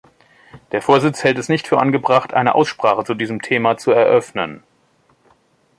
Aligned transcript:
Der 0.71 0.81
Vorsitz 0.81 1.23
hält 1.23 1.37
es 1.37 1.47
nicht 1.47 1.67
für 1.67 1.77
angebracht, 1.79 2.33
eine 2.33 2.55
Aussprache 2.55 3.03
zu 3.03 3.13
diesem 3.13 3.43
Thema 3.43 3.77
zu 3.77 3.91
eröffnen. 3.91 4.63